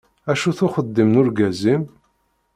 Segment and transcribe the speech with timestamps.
[0.31, 1.83] Acu-t uxeddim n urgaz-im?